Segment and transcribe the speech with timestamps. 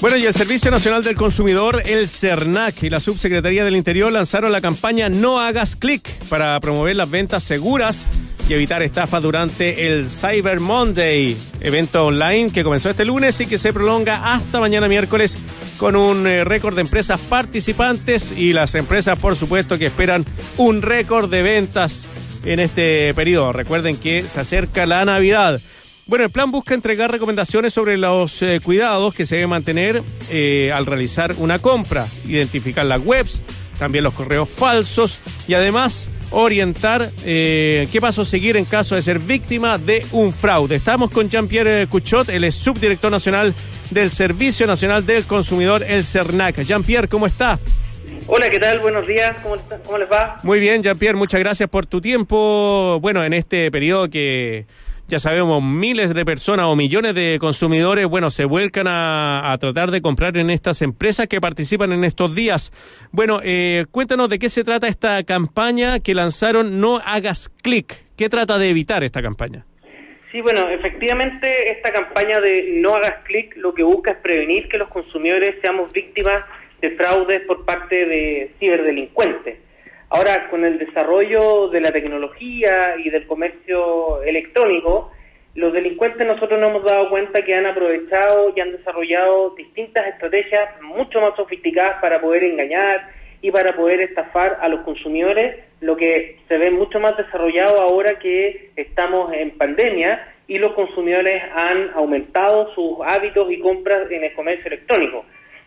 [0.00, 4.52] Bueno, y el Servicio Nacional del Consumidor, el CERNAC y la Subsecretaría del Interior lanzaron
[4.52, 8.06] la campaña No hagas clic para promover las ventas seguras
[8.46, 13.56] y evitar estafas durante el Cyber Monday, evento online que comenzó este lunes y que
[13.56, 15.38] se prolonga hasta mañana miércoles
[15.78, 20.26] con un eh, récord de empresas participantes y las empresas, por supuesto, que esperan
[20.58, 22.06] un récord de ventas
[22.44, 23.52] en este periodo.
[23.54, 25.60] Recuerden que se acerca la Navidad.
[26.08, 30.70] Bueno, el plan busca entregar recomendaciones sobre los eh, cuidados que se deben mantener eh,
[30.72, 33.42] al realizar una compra, identificar las webs,
[33.76, 39.18] también los correos falsos y además orientar eh, qué paso seguir en caso de ser
[39.18, 40.76] víctima de un fraude.
[40.76, 43.52] Estamos con Jean-Pierre Cuchot, él es subdirector nacional
[43.90, 46.62] del Servicio Nacional del Consumidor, el CERNAC.
[46.62, 47.58] Jean-Pierre, ¿cómo está?
[48.28, 48.78] Hola, ¿qué tal?
[48.78, 50.38] Buenos días, ¿Cómo, ¿cómo les va?
[50.44, 53.00] Muy bien, Jean-Pierre, muchas gracias por tu tiempo.
[53.00, 54.66] Bueno, en este periodo que
[55.08, 60.02] ya sabemos, miles de personas o millones de consumidores, bueno, se vuelcan a, tratar de
[60.02, 62.72] comprar en estas empresas que participan en estos días.
[63.12, 68.04] Bueno, eh, cuéntanos de qué se trata esta campaña que lanzaron No Hagas Clic.
[68.16, 69.64] ¿Qué trata de evitar esta campaña?
[70.32, 74.76] Sí, bueno, efectivamente esta campaña de No Hagas Clic lo que busca es prevenir que
[74.76, 76.42] los consumidores seamos víctimas
[76.80, 79.65] de fraudes por parte de ciberdelincuentes.
[80.08, 85.10] Ahora, con el desarrollo de la tecnología y del comercio electrónico,
[85.56, 90.80] los delincuentes nosotros nos hemos dado cuenta que han aprovechado y han desarrollado distintas estrategias
[90.82, 93.10] mucho más sofisticadas para poder engañar
[93.42, 98.18] y para poder estafar a los consumidores, lo que se ve mucho más desarrollado ahora
[98.18, 104.34] que estamos en pandemia y los consumidores han aumentado sus hábitos y compras en el
[104.34, 105.24] comercio electrónico.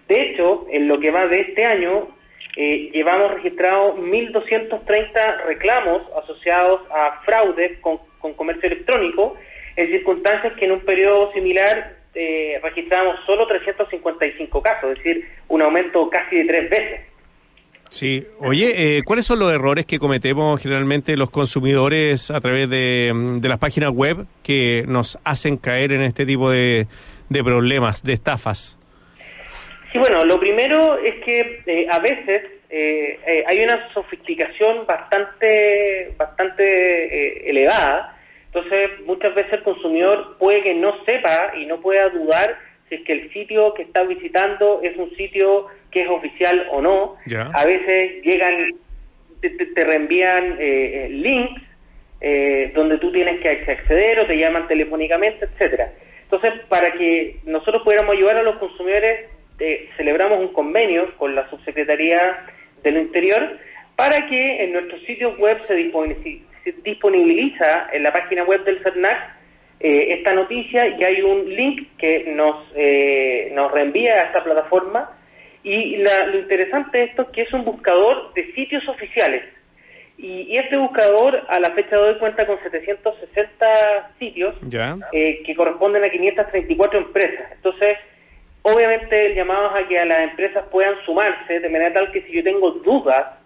[0.08, 2.08] De hecho, en lo que va de este año,
[2.56, 8.00] eh, llevamos registrado 1.230 reclamos asociados a fraudes con,
[8.36, 9.36] comercio electrónico,
[9.76, 15.62] en circunstancias que en un periodo similar eh, registramos solo 355 casos, es decir, un
[15.62, 17.02] aumento casi de tres veces.
[17.90, 23.40] Sí, oye, eh, ¿cuáles son los errores que cometemos generalmente los consumidores a través de,
[23.42, 26.88] las páginas web que nos hacen caer en este tipo de
[27.30, 28.79] problemas, de estafas?
[29.92, 36.14] Sí, bueno, lo primero es que eh, a veces eh, eh, hay una sofisticación bastante,
[36.16, 42.58] bastante elevada, entonces muchas veces el consumidor puede que no sepa y no pueda dudar
[42.88, 46.82] si es que el sitio que está visitando es un sitio que es oficial o
[46.82, 47.16] no.
[47.54, 48.72] A veces llegan,
[49.42, 50.58] te, te reenvían
[51.22, 51.62] links
[52.74, 55.92] donde tú tienes que acceder o te llaman telefónicamente, etcétera.
[56.24, 59.30] Entonces, para que nosotros pudiéramos ayudar a los consumidores
[59.60, 62.46] eh, celebramos un convenio con la Subsecretaría
[62.82, 63.58] del Interior
[63.96, 65.76] para que en nuestros sitios web se,
[66.84, 69.36] disponibiliza en la página web del CERNAC
[69.82, 75.12] eh, esta noticia y hay un link que nos, eh, nos reenvía a esta plataforma.
[75.62, 79.44] Y lo interesante de esto es que es un buscador de sitios oficiales.
[80.18, 86.10] Y, este buscador a la fecha de hoy cuenta con 760 sitios que corresponden a
[86.10, 87.52] 534 empresas.
[87.52, 87.98] Entonces,
[88.62, 92.22] Obviamente el llamado es a que a las empresas puedan sumarse de manera tal que
[92.24, 93.40] si yo tengo dudas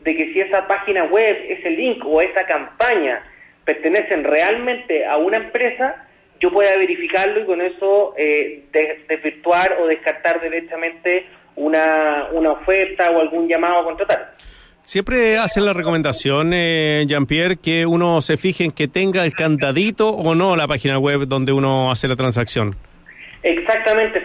[0.00, 3.22] de que si esa página web, ese link o esa campaña
[3.64, 6.06] pertenecen realmente a una empresa,
[6.40, 8.64] yo pueda verificarlo y con eso eh,
[9.08, 11.26] desvirtuar o descartar directamente
[11.56, 14.34] una, una oferta o algún llamado a contratar.
[14.80, 20.08] Siempre hacen la recomendación, eh, Jean-Pierre, que uno se fije en que tenga el candadito
[20.08, 22.74] o no la página web donde uno hace la transacción.
[23.42, 24.20] Exactamente,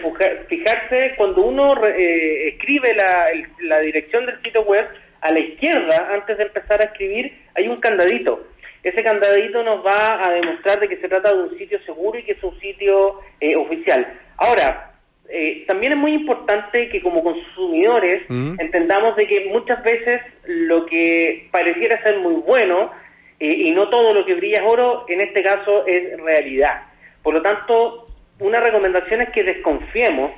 [0.48, 3.28] fijarse cuando uno eh, escribe la,
[3.60, 4.86] la dirección del sitio web,
[5.20, 8.46] a la izquierda, antes de empezar a escribir, hay un candadito.
[8.82, 12.24] Ese candadito nos va a demostrar de que se trata de un sitio seguro y
[12.24, 14.06] que es un sitio eh, oficial.
[14.36, 14.92] Ahora,
[15.30, 18.60] eh, también es muy importante que como consumidores mm.
[18.60, 22.92] entendamos de que muchas veces lo que pareciera ser muy bueno
[23.40, 26.82] y no todo lo que brilla es oro, en este caso es realidad.
[27.22, 28.03] Por lo tanto,
[28.40, 30.30] una recomendación es que desconfiemos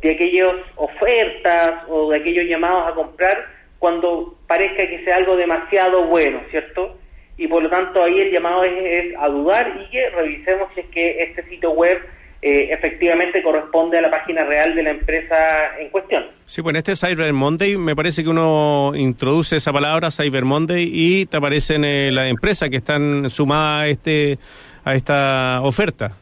[0.00, 3.46] de aquellas ofertas o de aquellos llamados a comprar
[3.78, 6.98] cuando parezca que sea algo demasiado bueno, ¿cierto?
[7.36, 10.86] Y por lo tanto ahí el llamado es, a dudar y que revisemos si es
[10.88, 11.98] que este sitio web
[12.42, 15.36] eh, efectivamente corresponde a la página real de la empresa
[15.78, 16.24] en cuestión.
[16.44, 21.26] Sí, bueno, este Cyber Monday me parece que uno introduce esa palabra Cyber Monday y
[21.26, 24.38] te aparecen eh, las empresas que están sumadas a, este,
[24.84, 26.16] a esta oferta.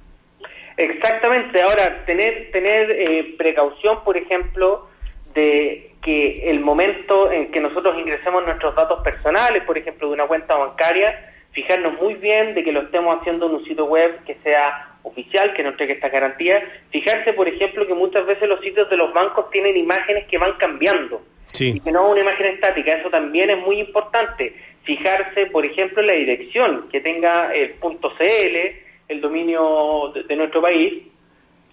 [0.78, 1.60] Exactamente.
[1.60, 4.88] Ahora, tener, tener eh, precaución, por ejemplo,
[5.34, 10.28] de que el momento en que nosotros ingresemos nuestros datos personales, por ejemplo, de una
[10.28, 14.36] cuenta bancaria, fijarnos muy bien de que lo estemos haciendo en un sitio web que
[14.44, 16.62] sea oficial, que nos entregue esta garantía.
[16.90, 20.52] Fijarse, por ejemplo, que muchas veces los sitios de los bancos tienen imágenes que van
[20.58, 21.22] cambiando
[21.58, 22.92] y que no es una imagen estática.
[22.92, 24.54] Eso también es muy importante.
[24.84, 30.62] Fijarse, por ejemplo, en la dirección, que tenga el punto .cl, el dominio de, nuestro
[30.62, 31.04] país.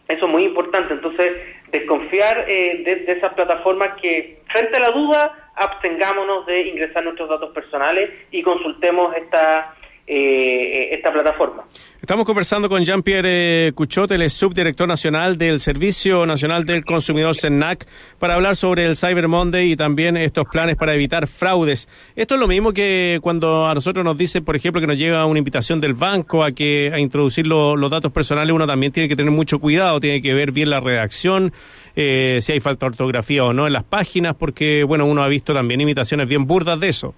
[0.07, 0.93] Eso es muy importante.
[0.93, 1.33] Entonces,
[1.71, 7.29] desconfiar eh, de, de esas plataformas que, frente a la duda, abstengámonos de ingresar nuestros
[7.29, 9.75] datos personales y consultemos esta
[10.07, 11.63] eh, esta plataforma.
[11.99, 17.87] Estamos conversando con Jean-Pierre Cuchot, el subdirector nacional del Servicio Nacional del Consumidor CENAC,
[18.19, 21.89] para hablar sobre el Cyber Monday y también estos planes para evitar fraudes.
[22.15, 25.25] Esto es lo mismo que cuando a nosotros nos dicen, por ejemplo, que nos llega
[25.25, 29.15] una invitación del banco a que a introducir los datos personales, uno también tiene que
[29.15, 31.51] tener mucho cuidado, tiene que ver bien la redacción,
[31.95, 35.27] eh, si hay falta de ortografía o no en las páginas, porque bueno, uno ha
[35.27, 37.15] visto también invitaciones bien burdas de eso.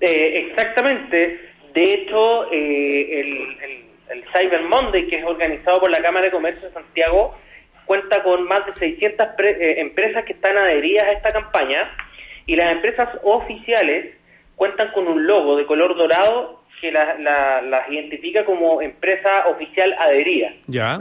[0.00, 1.49] Eh, exactamente.
[1.72, 6.74] De hecho, eh, el, Cyber Monday, que es organizado por la Cámara de Comercio de
[6.74, 7.36] Santiago,
[7.84, 11.90] cuenta con más de 600 eh, empresas que están adheridas a esta campaña
[12.46, 14.14] y las empresas oficiales
[14.56, 20.52] cuentan con un logo de color dorado que las identifica como empresa oficial adherida.
[20.66, 20.98] Ya.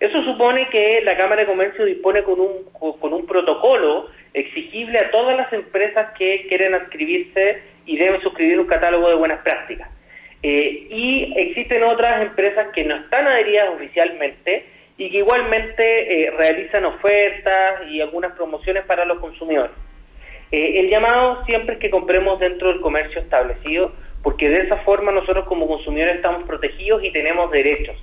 [0.00, 5.10] Eso supone que la Cámara de Comercio dispone con un, con un protocolo exigible a
[5.10, 9.88] todas las empresas que quieren adscribirse y deben suscribir un catálogo de buenas prácticas.
[10.42, 14.66] Eh, y existen otras empresas que no están adheridas oficialmente
[14.98, 19.72] y que igualmente eh, realizan ofertas y algunas promociones para los consumidores.
[20.52, 23.92] Eh, el llamado siempre es que compremos dentro del comercio establecido,
[24.22, 27.96] porque de esa forma nosotros como consumidores estamos protegidos y tenemos derechos.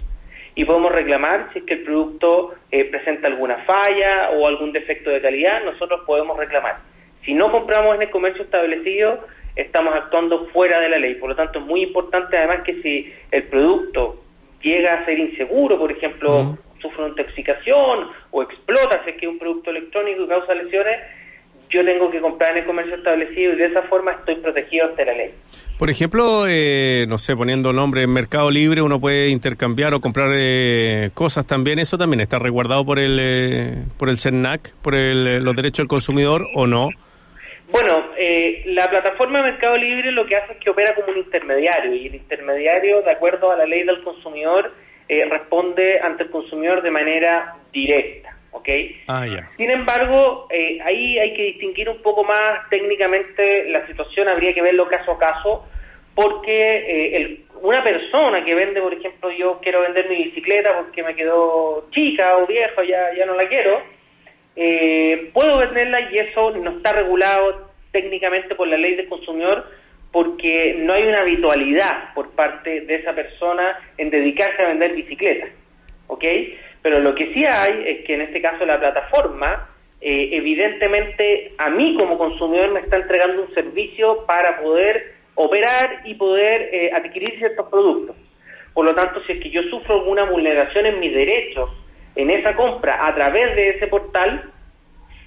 [0.55, 5.19] Y podemos reclamar si es que el producto presenta alguna falla o algún defecto de
[5.19, 6.77] calidad, nosotros podemos reclamar.
[7.25, 11.15] Si no compramos en el comercio establecido, estamos actuando fuera de la ley.
[11.15, 14.23] Por lo tanto, es muy importante además que si el producto
[14.61, 19.31] llega a ser inseguro, por ejemplo, sufre una intoxicación o explota, si es que es
[19.31, 20.99] un producto electrónico y causa lesiones,
[21.69, 25.05] yo tengo que comprar en el comercio establecido y de esa forma estoy protegido ante
[25.05, 25.31] la ley.
[25.79, 30.29] Por ejemplo, eh, no sé, poniendo nombre en Mercado Libre, uno puede intercambiar o comprar
[30.35, 31.79] eh, cosas también.
[31.79, 35.87] ¿Eso también está resguardado por el, eh, por el CERNAC, por el, los derechos del
[35.87, 36.89] consumidor o no?
[37.73, 41.17] Bueno, eh, la plataforma de Mercado Libre lo que hace es que opera como un
[41.17, 44.71] intermediario y el intermediario, de acuerdo a la ley del consumidor,
[45.09, 48.69] eh, responde ante el consumidor de manera directa, ¿ok?
[49.07, 49.25] Ah.
[49.57, 54.61] Sin embargo, eh, ahí hay que distinguir un poco más técnicamente la situación, habría que
[54.61, 55.65] verlo caso a caso,
[56.13, 61.15] porque el, una persona que vende, por ejemplo, yo quiero vender mi bicicleta porque me
[61.15, 63.81] quedó chica o vieja, ya, ya no la quiero,
[64.55, 69.65] eh, puedo venderla y eso no está regulado técnicamente por la ley del consumidor
[70.11, 75.49] porque no hay una habitualidad por parte de esa persona en dedicarse a vender bicicletas,
[76.07, 76.23] ¿ok?
[76.83, 79.69] Pero lo que sí hay es que en este caso la plataforma,
[80.01, 86.13] eh, evidentemente a mí como consumidor me está entregando un servicio para poder operar y
[86.13, 88.15] poder eh, adquirir ciertos productos.
[88.73, 91.71] Por lo tanto, si es que yo sufro alguna vulneración en mis derechos
[92.15, 94.51] en esa compra a través de ese portal,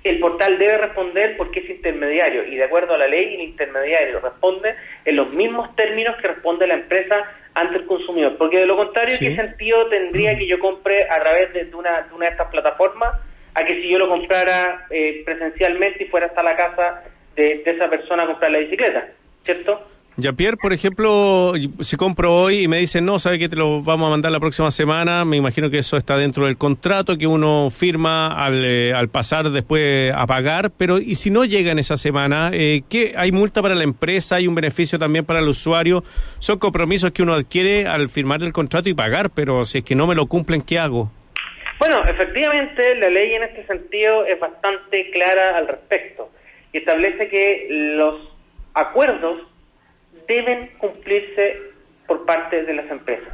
[0.04, 4.20] el portal debe responder porque es intermediario y de acuerdo a la ley el intermediario
[4.20, 4.74] responde
[5.04, 7.16] en los mismos términos que responde la empresa
[7.54, 8.36] ante el consumidor.
[8.36, 12.14] Porque de lo contrario, ¿qué sentido tendría que yo compre a través de una de,
[12.14, 13.14] una de estas plataformas
[13.54, 17.02] a que si yo lo comprara eh, presencialmente y fuera hasta la casa
[17.34, 19.08] de, de esa persona a comprar la bicicleta?
[19.42, 19.95] ¿Cierto?
[20.18, 24.06] Jean-Pierre, por ejemplo, si compro hoy y me dicen, no, sabe que te lo vamos
[24.06, 27.68] a mandar la próxima semana, me imagino que eso está dentro del contrato que uno
[27.70, 31.98] firma al, eh, al pasar después a pagar, pero ¿y si no llega en esa
[31.98, 32.50] semana?
[32.54, 34.36] Eh, ¿qué, ¿Hay multa para la empresa?
[34.36, 36.02] ¿Hay un beneficio también para el usuario?
[36.38, 39.94] Son compromisos que uno adquiere al firmar el contrato y pagar, pero si es que
[39.94, 41.12] no me lo cumplen, ¿qué hago?
[41.78, 46.30] Bueno, efectivamente, la ley en este sentido es bastante clara al respecto
[46.72, 48.30] y establece que los
[48.72, 49.42] acuerdos
[50.26, 51.60] deben cumplirse
[52.06, 53.32] por parte de las empresas.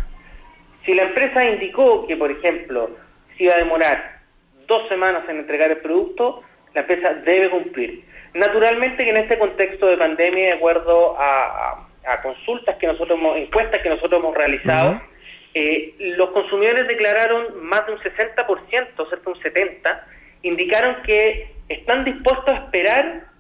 [0.84, 2.90] Si la empresa indicó que, por ejemplo,
[3.36, 4.20] se iba a demorar
[4.66, 6.42] dos semanas en entregar el producto,
[6.74, 8.04] la empresa debe cumplir.
[8.34, 11.88] Naturalmente que en este contexto de pandemia, de acuerdo a,
[12.22, 15.00] consultas que nosotros hemos, encuestas que nosotros hemos realizado,
[15.54, 20.00] eh, los consumidores declararon más de un 60%, cerca de un 70%,
[20.42, 23.31] indicaron que están dispuestos a esperar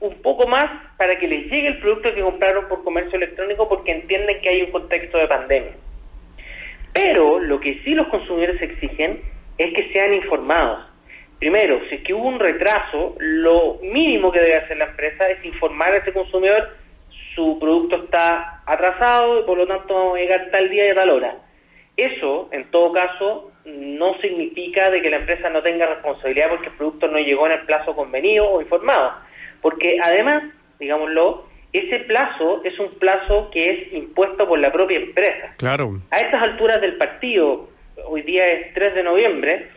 [0.00, 3.92] un poco más para que les llegue el producto que compraron por comercio electrónico porque
[3.92, 5.72] entienden que hay un contexto de pandemia.
[6.92, 9.20] Pero lo que sí los consumidores exigen
[9.56, 10.86] es que sean informados.
[11.38, 15.44] Primero, si es que hubo un retraso, lo mínimo que debe hacer la empresa es
[15.44, 16.76] informar a ese consumidor
[17.38, 20.94] su producto está atrasado y por lo tanto vamos a llegar tal día y a
[20.96, 21.36] tal hora.
[21.96, 26.76] Eso, en todo caso, no significa de que la empresa no tenga responsabilidad porque el
[26.76, 29.27] producto no llegó en el plazo convenido o informado.
[29.60, 30.44] Porque además,
[30.78, 35.54] digámoslo, ese plazo es un plazo que es impuesto por la propia empresa.
[35.58, 36.00] Claro.
[36.10, 37.68] A estas alturas del partido,
[38.06, 39.68] hoy día es 3 de noviembre,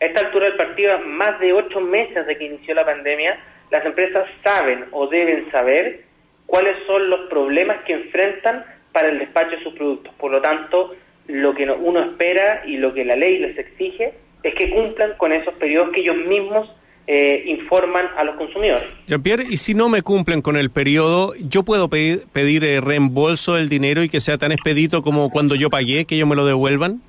[0.00, 3.38] a esta altura del partido, más de ocho meses de que inició la pandemia,
[3.70, 6.02] las empresas saben o deben saber
[6.46, 10.14] cuáles son los problemas que enfrentan para el despacho de sus productos.
[10.14, 10.94] Por lo tanto,
[11.26, 15.32] lo que uno espera y lo que la ley les exige es que cumplan con
[15.32, 16.70] esos periodos que ellos mismos
[17.10, 18.84] eh, informan a los consumidores.
[19.06, 23.54] Jean-Pierre, y si no me cumplen con el periodo, ¿yo puedo pedir, pedir eh, reembolso
[23.54, 26.44] del dinero y que sea tan expedito como cuando yo pagué, que ellos me lo
[26.44, 27.00] devuelvan?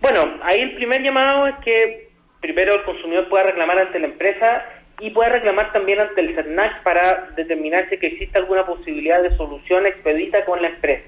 [0.00, 2.08] Bueno, ahí el primer llamado es que
[2.40, 4.64] primero el consumidor pueda reclamar ante la empresa
[5.00, 9.86] y pueda reclamar también ante el CERNAC para determinar si existe alguna posibilidad de solución
[9.86, 11.04] expedita con la empresa.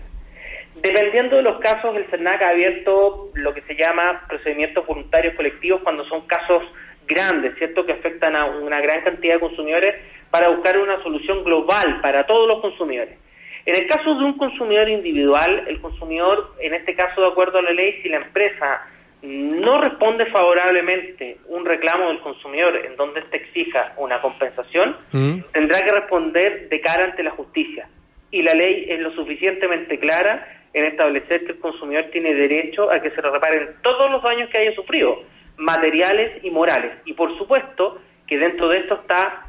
[0.82, 5.80] Dependiendo de los casos, el CERNAC ha abierto lo que se llama procedimientos voluntarios colectivos
[5.82, 6.62] cuando son casos
[7.06, 9.94] grandes, ¿cierto?, que afectan a una gran cantidad de consumidores
[10.30, 13.18] para buscar una solución global para todos los consumidores.
[13.66, 17.62] En el caso de un consumidor individual, el consumidor, en este caso de acuerdo a
[17.62, 18.82] la ley, si la empresa
[19.22, 25.38] no responde favorablemente un reclamo del consumidor en donde éste exija una compensación, mm.
[25.52, 27.88] tendrá que responder de cara ante la justicia.
[28.30, 33.00] Y la ley es lo suficientemente clara en establecer que el consumidor tiene derecho a
[33.00, 35.22] que se le reparen todos los daños que haya sufrido,
[35.64, 36.92] materiales y morales.
[37.04, 39.46] Y por supuesto que dentro de esto está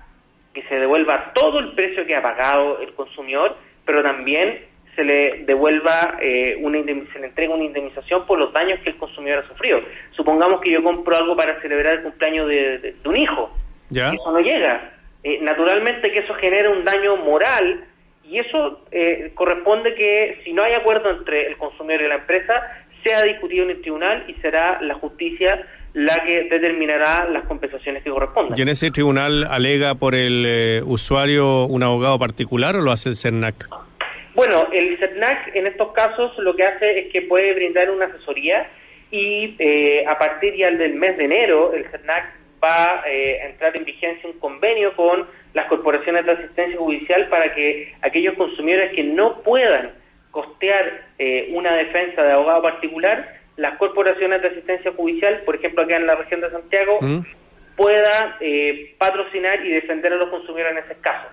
[0.53, 4.62] que se devuelva todo el precio que ha pagado el consumidor, pero también
[4.95, 6.81] se le devuelva eh, una
[7.12, 9.81] se le entrega una indemnización por los daños que el consumidor ha sufrido.
[10.12, 13.51] Supongamos que yo compro algo para celebrar el cumpleaños de, un hijo,
[13.89, 14.13] ¿Ya?
[14.13, 14.93] y eso no llega.
[15.24, 17.84] Eh, naturalmente que eso genera un daño moral
[18.24, 22.53] y eso eh, corresponde que si no hay acuerdo entre el consumidor y la empresa,
[23.03, 28.11] sea discutido en el tribunal y será la justicia la que determinará las compensaciones que
[28.11, 28.57] correspondan.
[28.57, 33.15] ¿Y en ese tribunal alega por el usuario un abogado particular o lo hace el
[33.15, 33.67] CERNAC?
[34.35, 38.69] Bueno, el CERNAC en estos casos lo que hace es que puede brindar una asesoría
[39.09, 43.77] y eh, a partir ya del mes de enero el CERNAC va eh, a entrar
[43.77, 49.03] en vigencia un convenio con las corporaciones de asistencia judicial para que aquellos consumidores que
[49.03, 49.93] no puedan
[50.31, 55.95] costear eh, una defensa de abogado particular, las corporaciones de asistencia judicial, por ejemplo acá
[55.95, 57.19] en la región de Santiago, ¿Mm?
[57.75, 58.38] pueda
[58.97, 61.27] patrocinar y defender a los consumidores en ese caso.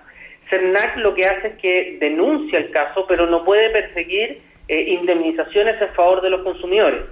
[0.52, 5.81] CERNAC lo que hace es que denuncia el caso, pero no puede perseguir eh, indemnizaciones
[5.81, 7.02] en favor de los consumidores.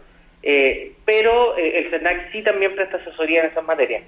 [0.43, 4.03] Eh, pero eh, el CERNAC sí también presta asesoría en esas materias.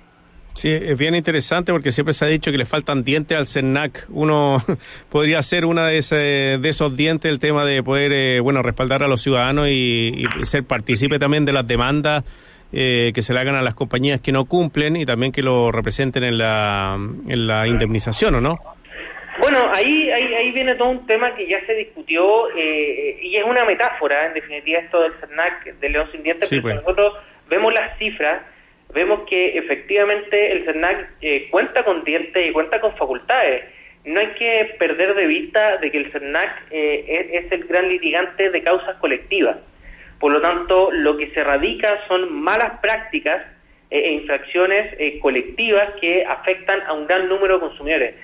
[0.54, 4.06] Sí, es bien interesante porque siempre se ha dicho que le faltan dientes al CERNAC.
[4.11, 4.59] Uno
[5.11, 9.23] podría ser una de, de esos dientes el tema de poder, bueno, respaldar a los
[9.23, 12.25] ciudadanos y, ser partícipe también de las demandas
[12.71, 16.25] que se le hagan a las compañías que no cumplen y también que lo representen
[16.25, 18.59] en la, en la indemnización, ¿o no?
[19.38, 23.44] Bueno, ahí, ahí, ahí viene todo un tema que ya se discutió eh, y es
[23.44, 26.75] una metáfora, en definitiva, esto del CERNAC de León Sin Dientes, pero pues.
[26.76, 27.14] nosotros
[27.49, 28.42] vemos las cifras,
[28.92, 33.64] vemos que efectivamente el CERNAC eh, cuenta con dientes y cuenta con facultades.
[34.04, 38.50] No hay que perder de vista de que el CERNAC eh, es, el gran litigante
[38.50, 39.56] de causas colectivas.
[40.18, 43.44] Por lo tanto, lo que se radica son malas prácticas
[43.90, 48.14] e infracciones colectivas que afectan a un gran número de consumidores.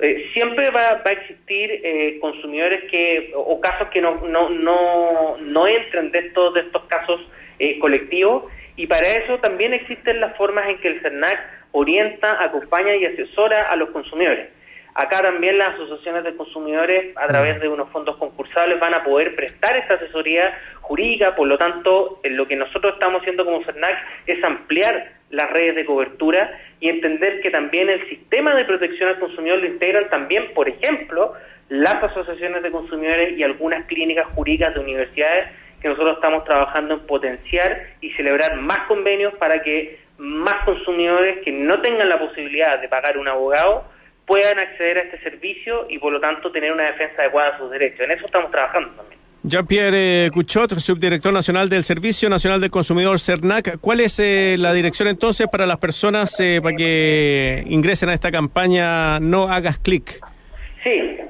[0.00, 5.66] Eh, siempre va, a existir eh, consumidores que o casos que no no no no
[5.68, 7.20] entran de estos de estos casos
[7.58, 11.38] eh, colectivos y para eso también existen las formas en que el CERNAC
[11.72, 14.48] orienta, acompaña y asesora a los consumidores.
[14.94, 19.34] Acá también las asociaciones de consumidores, a través de unos fondos concursables, van a poder
[19.34, 21.34] prestar esa asesoría jurídica.
[21.34, 25.86] Por lo tanto, lo que nosotros estamos haciendo como CERNAC es ampliar las redes de
[25.86, 30.68] cobertura y entender que también el sistema de protección al consumidor lo integran también, por
[30.68, 31.32] ejemplo,
[31.70, 35.48] las asociaciones de consumidores y algunas clínicas jurídicas de universidades
[35.82, 41.50] que nosotros estamos trabajando en potenciar y celebrar más convenios para que más consumidores que
[41.50, 43.84] no tengan la posibilidad de pagar un abogado
[44.24, 47.70] puedan acceder a este servicio y por lo tanto tener una defensa adecuada de sus
[47.70, 48.00] derechos.
[48.00, 49.20] En eso estamos trabajando también.
[49.44, 53.80] Jean-Pierre Cuchot, subdirector nacional del Servicio Nacional del Consumidor CERNAC.
[53.80, 58.30] ¿Cuál es eh, la dirección entonces para las personas eh, para que ingresen a esta
[58.30, 60.20] campaña No Hagas Clic?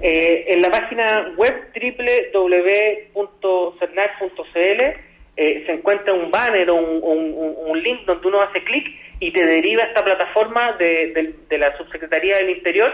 [0.03, 1.55] Eh, en la página web
[3.15, 3.23] www.cernac.cl
[5.35, 8.87] se encuentra un banner o un, link donde uno hace clic
[9.19, 12.93] y te deriva a esta plataforma de, de la Subsecretaría del Interior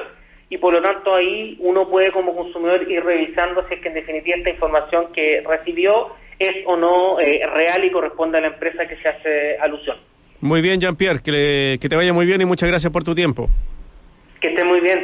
[0.51, 3.95] y por lo tanto ahí uno puede como consumidor ir revisando si es que en
[3.95, 8.87] definitiva esta información que recibió es o no eh, real y corresponde a la empresa
[8.87, 9.97] que se hace alusión.
[10.41, 13.49] Muy bien, Jean-Pierre, que, que te vaya muy bien y muchas gracias por tu tiempo.
[14.41, 14.97] Que esté muy bien.